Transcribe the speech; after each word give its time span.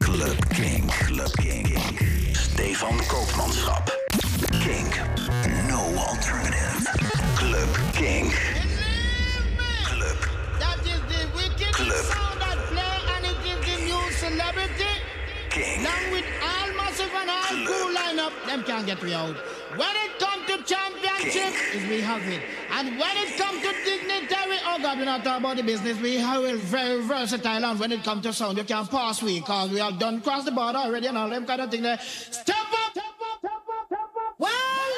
Club 0.00 0.50
Kink. 0.50 0.90
Club 0.90 1.32
Kink. 1.38 1.68
Stefan 2.34 2.98
Koopmanschap. 3.10 3.90
Kink. 4.60 4.94
No 5.68 5.80
alternative. 5.96 6.86
Club 7.36 7.70
Kink. 7.94 8.32
Club. 9.84 10.18
That 10.58 10.80
is 10.80 11.00
the 11.12 11.28
wicked 11.36 11.72
Club. 11.74 12.04
sound 12.06 12.40
that 12.40 12.58
play 12.70 12.96
and 13.14 13.24
it 13.26 13.40
is 13.46 13.60
the 13.66 13.76
new 13.84 14.12
celebrity. 14.12 14.92
King. 15.50 15.80
Along 15.86 16.12
with 16.12 16.26
all 16.42 16.70
massive 16.76 17.12
and 17.14 17.30
all 17.30 17.42
Club. 17.42 17.66
cool 17.68 17.90
lineup, 17.94 18.46
them 18.46 18.62
can't 18.64 18.86
get 18.86 19.02
me 19.02 19.14
out. 19.14 19.36
When 19.76 19.80
it 19.80 20.18
come 20.18 20.46
to 20.46 20.62
championship, 20.64 21.52
is 21.74 21.88
we 21.88 22.00
have 22.00 22.26
it. 22.26 22.40
And 22.72 22.98
when 22.98 23.16
it 23.18 23.36
come 23.36 23.60
to 23.60 23.72
dignitary, 23.84 24.56
oh 24.64 24.78
God, 24.80 24.98
we 24.98 25.04
not 25.04 25.22
talk 25.24 25.40
about 25.40 25.56
the 25.58 25.62
business. 25.62 26.00
We 26.00 26.16
have 26.16 26.42
it 26.44 26.56
very 26.56 27.02
versatile. 27.02 27.64
And 27.64 27.78
when 27.78 27.92
it 27.92 28.02
come 28.02 28.22
to 28.22 28.32
sound, 28.32 28.56
you 28.56 28.64
can 28.64 28.86
pass 28.86 29.22
we, 29.22 29.40
cause 29.42 29.70
we 29.70 29.78
have 29.78 29.98
done 29.98 30.22
cross 30.22 30.44
the 30.44 30.52
border 30.52 30.78
already 30.78 31.06
and 31.08 31.18
all 31.18 31.28
them 31.28 31.44
kind 31.44 31.60
of 31.60 31.70
thing 31.70 31.82
there. 31.82 31.98
Step 31.98 32.56
up, 32.56 32.92
step 32.92 33.04
up, 33.04 33.38
step 33.40 33.52
up, 33.52 33.86
step 33.86 34.00
up. 34.00 34.34
Well, 34.38 34.92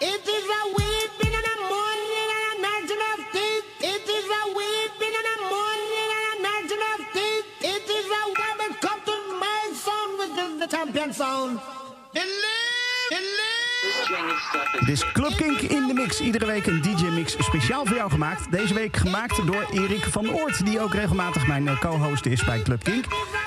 it 0.00 0.28
is 0.28 0.44
a 0.44 0.62
weeping 0.76 1.32
and 1.32 1.48
a 1.48 1.56
mourning 1.72 2.28
and 2.36 2.44
a 2.48 2.52
gnashing 2.60 3.02
of 3.12 3.20
teeth. 3.32 3.64
It 3.80 4.04
is 4.04 4.26
a 4.28 4.42
weeping 4.52 5.14
and 5.20 5.28
a 5.32 5.36
mourning 5.48 6.08
and 6.12 6.24
a 6.28 6.34
gnashing 6.44 6.84
of 6.92 7.00
teeth. 7.16 7.46
It 7.64 7.88
is 7.88 8.06
a 8.12 8.22
when 8.36 8.70
it 8.70 8.80
come 8.80 9.00
to 9.08 9.16
my 9.40 9.72
sound, 9.72 10.18
which 10.20 10.36
is 10.38 10.60
the 10.60 10.66
champion 10.66 11.12
sound. 11.14 11.60
Believe. 12.12 12.51
Het 14.02 14.88
is 14.88 15.12
Club 15.12 15.36
Kink 15.36 15.60
in 15.60 15.86
de 15.86 15.94
mix. 15.94 16.20
Iedere 16.20 16.46
week 16.46 16.66
een 16.66 16.82
DJ-mix 16.82 17.36
speciaal 17.38 17.86
voor 17.86 17.96
jou 17.96 18.10
gemaakt. 18.10 18.50
Deze 18.50 18.74
week 18.74 18.96
gemaakt 18.96 19.46
door 19.46 19.66
Erik 19.70 20.04
van 20.04 20.30
Oort, 20.30 20.64
die 20.64 20.80
ook 20.80 20.94
regelmatig 20.94 21.46
mijn 21.46 21.68
eh, 21.68 21.80
co-host 21.80 22.26
is 22.26 22.44
bij 22.44 22.62
Club 22.62 22.84
Kink. 22.84 23.04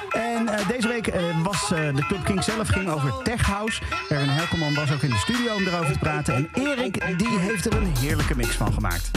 En 0.09 0.47
eh, 0.47 0.67
deze 0.67 0.87
week 0.87 1.07
eh, 1.07 1.43
was 1.43 1.67
de 1.69 2.03
Club 2.07 2.23
Kink 2.23 2.43
zelf 2.43 2.67
ging 2.67 2.89
over 2.89 3.23
Tech 3.23 3.45
House. 3.45 3.81
Erwin 4.09 4.29
Helkelman 4.29 4.73
was 4.73 4.93
ook 4.93 5.01
in 5.01 5.09
de 5.09 5.17
studio 5.17 5.53
om 5.53 5.67
erover 5.67 5.93
te 5.93 5.99
praten. 5.99 6.33
En 6.35 6.49
Erik 6.53 7.17
die 7.17 7.39
heeft 7.39 7.65
er 7.65 7.73
een 7.73 7.95
heerlijke 7.97 8.35
mix 8.35 8.55
van 8.55 8.73
gemaakt. 8.73 9.11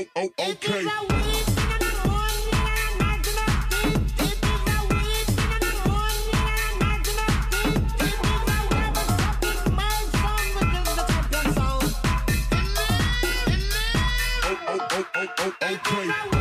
Oh, 0.00 0.06
oh, 0.16 0.52
okay. 0.52 0.86
Oh, 14.42 14.58
oh, 14.68 14.88
oh, 14.90 15.06
oh, 15.14 15.28
oh, 15.38 15.54
okay. 15.62 16.39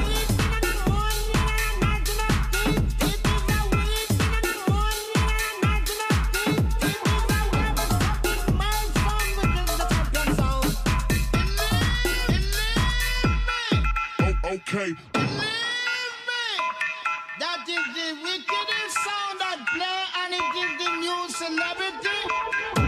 Okay. 14.72 14.94
That 17.40 17.66
is 17.68 17.86
the 17.96 18.22
wickedest 18.22 18.98
sound 19.02 19.40
that 19.42 19.66
play, 19.74 20.02
and 20.22 20.32
it 20.38 20.54
is 20.62 20.72
the 20.78 20.90
new 21.02 21.22
celebrity. 21.34 22.79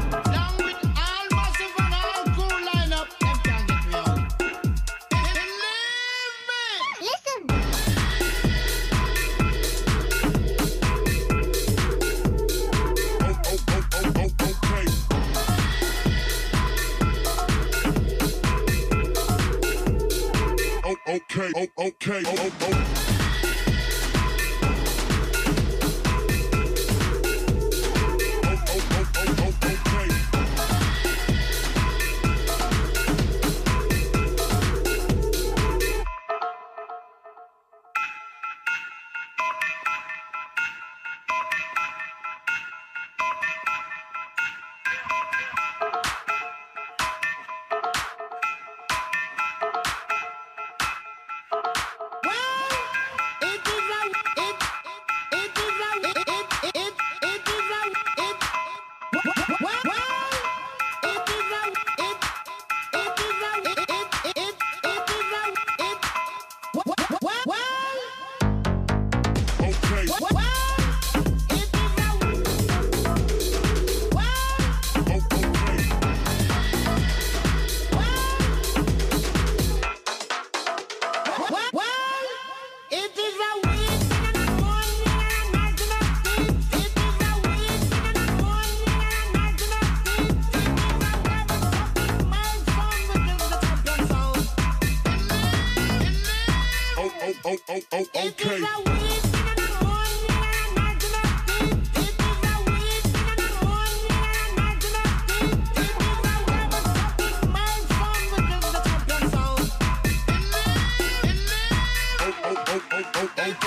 Oh, 21.12 21.20
okay. 21.20 21.52
Oh, 21.76 21.88
okay. 21.88 23.11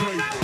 Oh, 0.07 0.44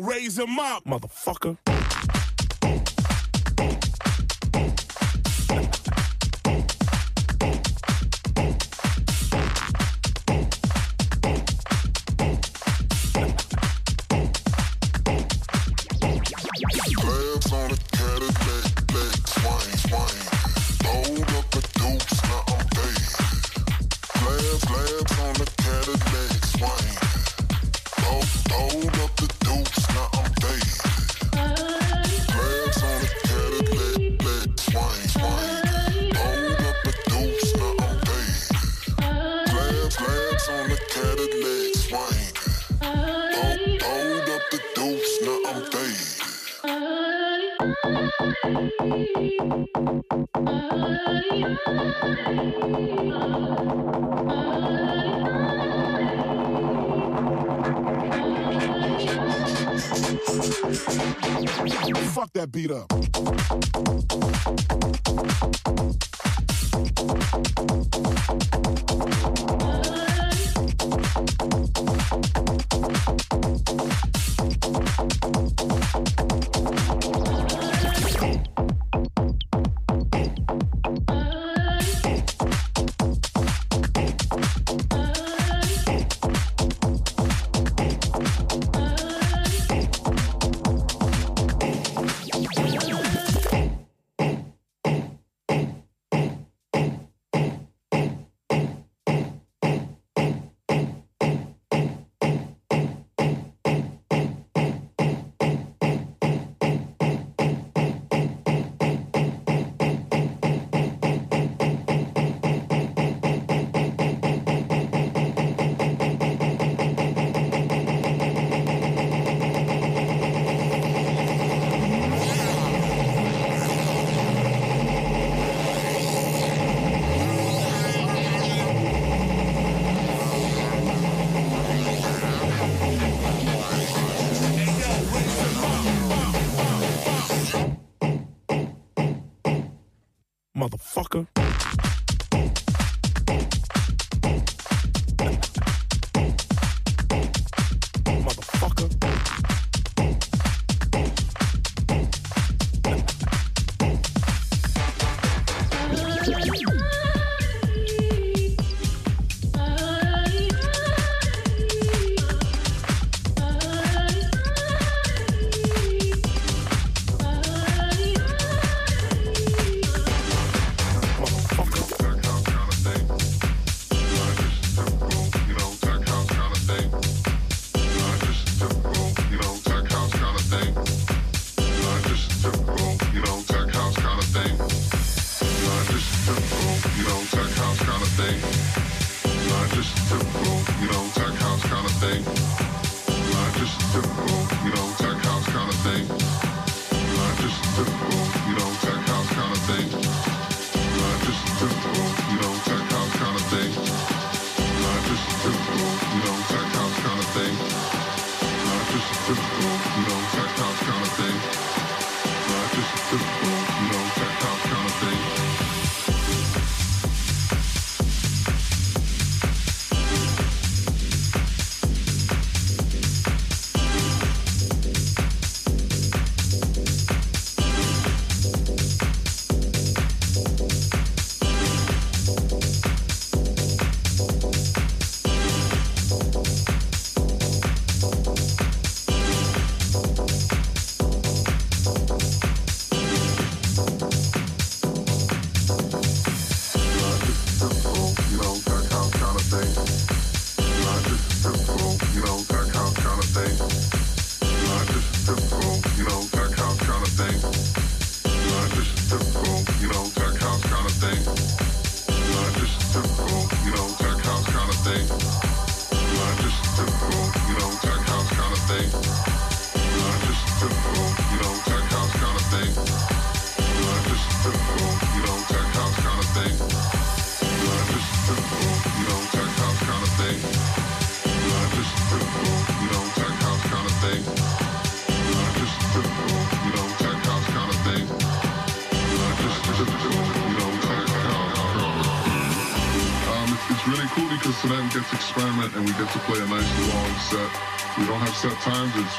raise 0.00 0.38
him 0.38 0.58
up, 0.58 0.84
motherfucker. 0.84 1.71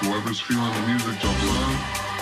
whoever's 0.04 0.40
feeling 0.40 0.68
the 0.68 0.84
music 0.88 1.16
jumps 1.24 1.48
on. 1.48 1.74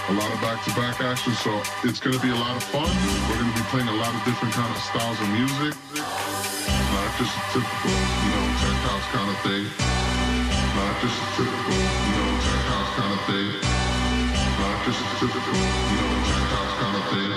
A 0.09 0.13
lot 0.13 0.29
of 0.33 0.39
back-to-back 0.41 1.01
action, 1.01 1.33
so 1.33 1.49
it's 1.83 1.99
gonna 1.99 2.19
be 2.19 2.29
a 2.29 2.35
lot 2.35 2.55
of 2.55 2.63
fun. 2.69 2.89
We're 3.29 3.41
gonna 3.41 3.57
be 3.57 3.65
playing 3.73 3.89
a 3.89 3.97
lot 3.97 4.13
of 4.13 4.21
different 4.25 4.53
kind 4.53 4.69
of 4.69 4.81
styles 4.81 5.17
of 5.17 5.29
music. 5.33 5.73
Not 5.97 7.09
just 7.17 7.33
a 7.33 7.41
typical, 7.53 7.95
you 7.95 8.31
know, 8.33 8.45
tech 8.61 8.77
house 8.85 9.07
kind 9.13 9.29
of 9.33 9.37
thing. 9.45 9.65
Not 10.77 10.93
just 11.01 11.17
a 11.17 11.27
typical, 11.37 11.79
you 11.81 12.15
know, 12.21 12.29
tech 12.45 12.63
house 12.69 12.91
kind 12.97 13.13
of 13.17 13.21
thing. 13.29 13.49
Not 14.61 14.77
just 14.85 15.01
a 15.01 15.09
typical, 15.17 15.57
you 15.57 15.97
know, 16.01 16.13
tech 16.29 16.45
house 16.53 16.73
kind 16.81 16.95
of 17.01 17.05
thing. 17.09 17.31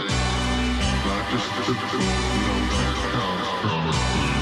Not 1.04 1.22
just 1.32 1.46
a 1.48 1.60
typical, 1.64 2.04
you 2.04 2.42
know, 2.44 2.58
tech 2.74 3.08
house 3.16 3.44
kind 3.64 3.86
of 3.88 3.96
thing. 3.96 4.32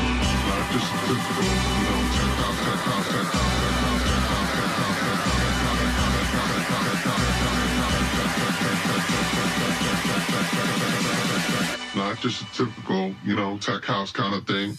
Not 0.50 0.62
just 0.72 0.88
a 0.88 0.98
typical, 1.07 1.46
you 1.46 1.86
know, 1.86 2.00
tech 2.16 2.32
house, 2.42 2.59
tech 2.66 2.80
house, 2.90 3.07
tech 3.12 3.28
house, 3.30 3.55
tech 3.61 3.76
house. 3.82 4.01
Not 11.94 12.20
just 12.20 12.42
a 12.42 12.46
typical, 12.52 13.14
you 13.24 13.36
know, 13.36 13.58
tech 13.58 13.84
house 13.84 14.10
kind 14.10 14.34
of 14.34 14.46
thing. 14.46 14.78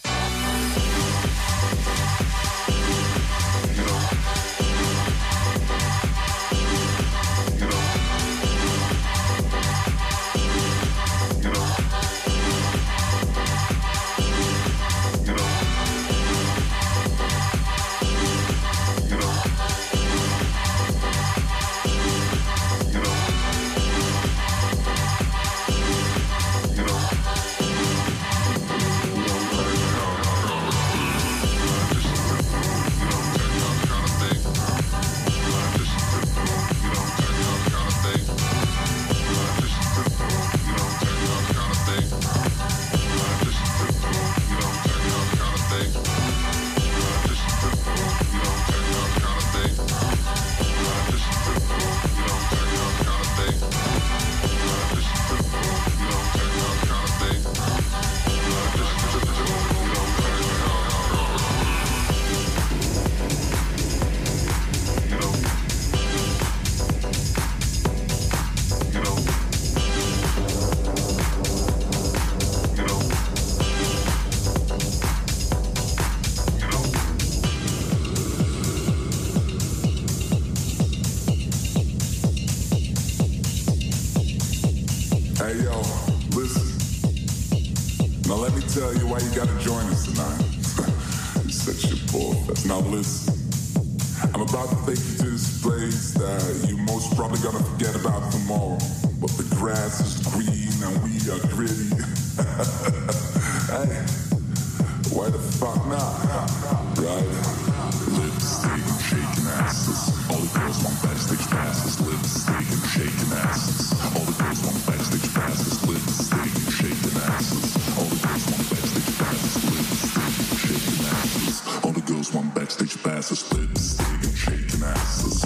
One 122.33 122.49
backstage 122.49 123.01
pass, 123.03 123.29
a 123.29 123.35
split 123.35 123.69
and 123.69 124.35
shaking 124.35 124.83
asses. 124.83 125.42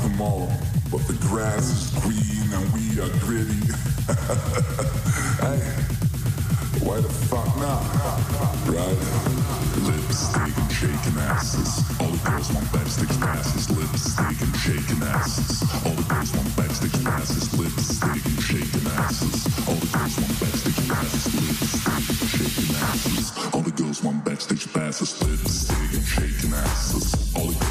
About 0.00 0.10
tomorrow. 0.10 0.48
But 0.90 1.06
the 1.06 1.14
grass 1.28 1.70
is 1.70 1.90
green 2.02 2.52
and 2.52 2.72
we 2.72 3.00
are 3.00 3.10
gritty. 3.20 3.54
hey, 5.40 5.60
why 6.82 7.00
the 7.00 7.08
fuck 7.28 7.46
not? 7.56 7.82
Right? 8.66 8.98
Lipstick 9.86 10.56
and 10.56 10.72
shaking 10.72 11.18
asses. 11.20 11.84
All 12.00 12.08
the 12.08 12.30
girls 12.30 12.52
want 12.52 12.72
backstage 12.72 13.20
passes. 13.20 13.70
Lipstick 13.70 14.40
and 14.40 14.56
shaking 14.56 15.02
asses. 15.02 15.62
All 15.86 15.94
the 15.94 16.02
girls 16.02 16.32
want 16.34 16.56
backstage 16.56 17.04
passes. 17.04 17.58
Lipstick 17.58 18.24
and 18.26 18.42
shaking 18.42 18.86
asses. 18.98 19.46
All 19.68 19.74
the 19.74 19.86
girls 19.86 20.18
want 20.18 20.40
backstage 20.40 20.88
passes. 20.88 21.34
Lipstick 21.34 22.08
and 22.20 22.30
shaking 22.30 22.76
asses. 22.76 23.54
All 23.54 23.62
the 23.62 23.70
girls 23.70 24.02
want 24.02 24.24
backstage 24.24 24.72
passes. 24.72 25.22
Lipstick 25.22 25.92
and 25.94 26.06
shaking 26.06 26.52
asses. 26.54 27.14
All 27.36 27.46
the 27.46 27.69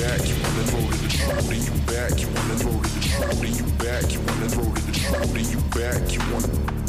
back, 0.00 0.28
you 0.28 0.34
wanna 0.42 0.64
throw 0.64 0.90
to 0.90 0.98
the 0.98 1.08
truth 1.08 1.48
to 1.48 1.56
you 1.56 1.72
back, 1.86 2.20
you 2.20 2.28
wanna 2.28 2.56
throw 2.56 2.80
to 2.80 2.88
the 2.88 3.00
truth 3.00 3.40
to 3.40 3.48
you 3.48 3.64
back, 3.80 4.12
you 4.12 4.20
wanna 4.20 4.48
throw 4.48 4.64
to 4.64 4.82
the 4.86 4.92
truth 4.92 5.32
to 5.32 5.40
you 5.40 5.60
back, 5.72 6.12
you 6.12 6.20
wanna 6.32 6.85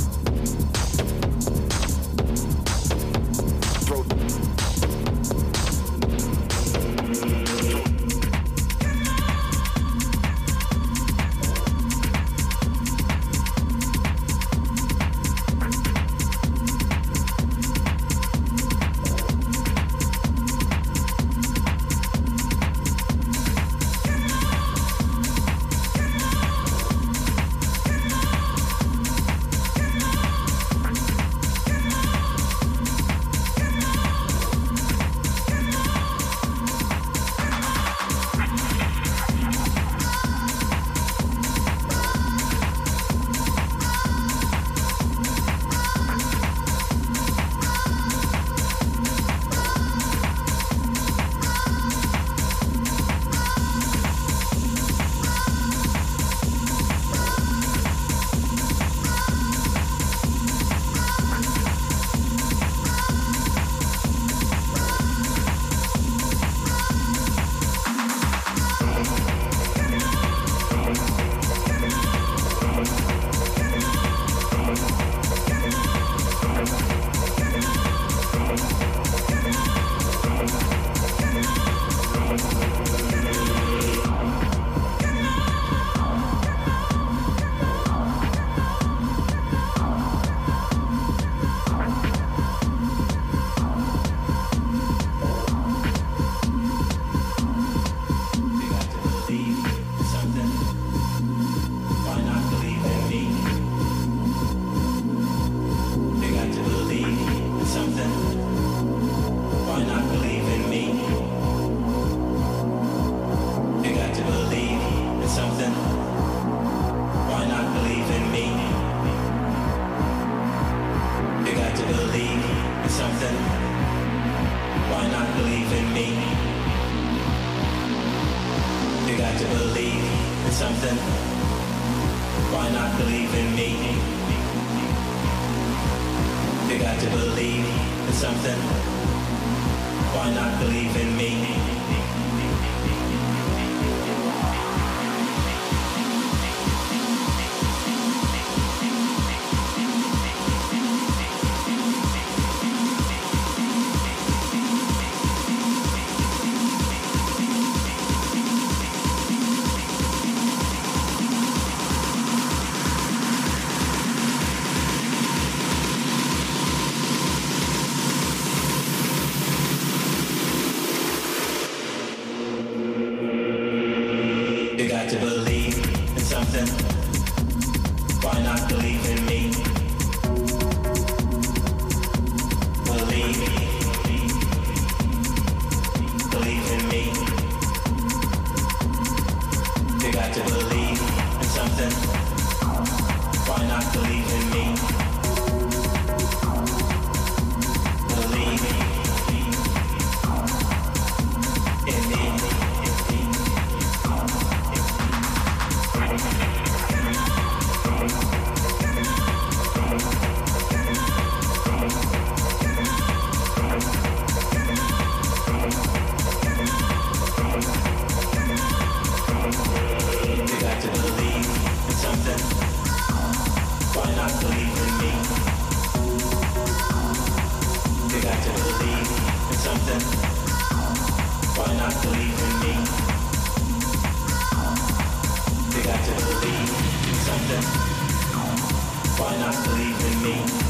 believe 239.63 240.05
in 240.05 240.21
me? 240.23 240.66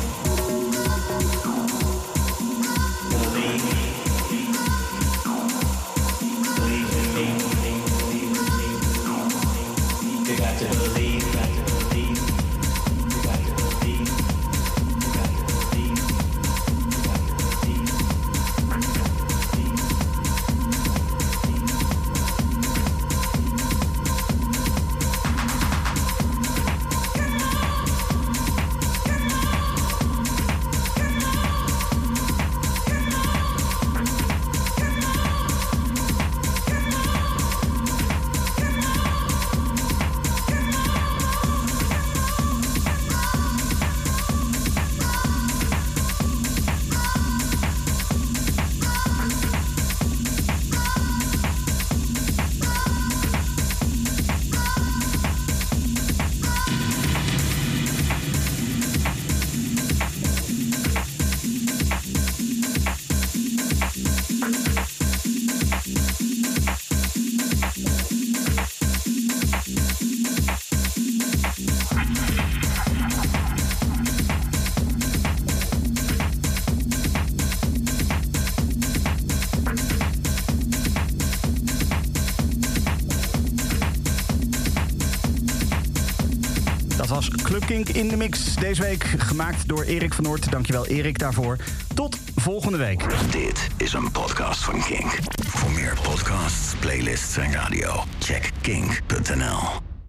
Kink 87.67 87.89
in 87.89 88.07
de 88.07 88.17
Mix. 88.17 88.55
Deze 88.55 88.81
week 88.81 89.03
gemaakt 89.03 89.67
door 89.67 89.83
Erik 89.83 90.13
van 90.13 90.23
Noort. 90.23 90.51
Dankjewel 90.51 90.87
Erik 90.87 91.19
daarvoor. 91.19 91.57
Tot 91.93 92.17
volgende 92.35 92.77
week. 92.77 93.05
Dit 93.31 93.67
is 93.77 93.93
een 93.93 94.11
podcast 94.11 94.63
van 94.63 94.83
Kink. 94.83 95.17
Voor 95.47 95.71
meer 95.71 95.97
podcasts, 96.03 96.75
playlists 96.79 97.37
en 97.37 97.51
radio, 97.51 98.03
check 98.19 98.51
kink.nl. 98.61 99.86